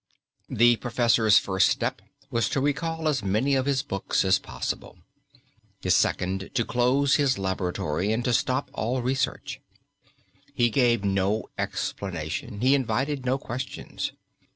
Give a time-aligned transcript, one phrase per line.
[0.49, 2.01] The professor's first step
[2.31, 4.97] was to recall as many of his books as possible;
[5.83, 9.61] his second to close his laboratory and stop all research.
[10.55, 14.11] He gave no explanation, he invited no questions.